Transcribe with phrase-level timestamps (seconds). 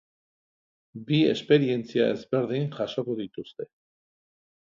[1.09, 3.71] Bi esperientzia ezberdin jasoko dituzte.